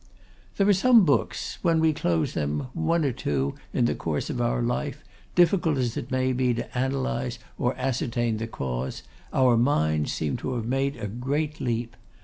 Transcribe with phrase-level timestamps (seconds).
[0.57, 4.41] There are some books, when we close them; one or two in the course of
[4.41, 5.03] our life,
[5.35, 10.55] difficult as it may be to analyse or ascertain the cause; our minds seem to
[10.55, 11.95] have made a great leap.